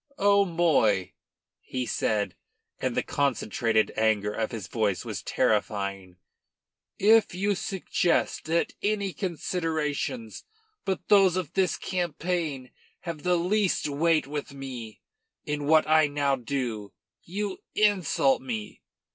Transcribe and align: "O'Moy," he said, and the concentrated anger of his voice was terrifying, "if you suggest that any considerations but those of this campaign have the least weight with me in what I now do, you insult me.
"O'Moy," 0.17 1.11
he 1.59 1.85
said, 1.85 2.35
and 2.79 2.97
the 2.97 3.03
concentrated 3.03 3.93
anger 3.95 4.31
of 4.33 4.49
his 4.51 4.65
voice 4.67 5.05
was 5.05 5.21
terrifying, 5.21 6.17
"if 6.97 7.35
you 7.35 7.53
suggest 7.53 8.45
that 8.45 8.73
any 8.81 9.13
considerations 9.13 10.43
but 10.85 11.07
those 11.07 11.35
of 11.35 11.53
this 11.53 11.77
campaign 11.77 12.71
have 13.01 13.21
the 13.21 13.37
least 13.37 13.87
weight 13.87 14.25
with 14.25 14.51
me 14.55 15.01
in 15.45 15.67
what 15.67 15.87
I 15.87 16.07
now 16.07 16.35
do, 16.35 16.93
you 17.21 17.59
insult 17.75 18.41
me. 18.41 18.81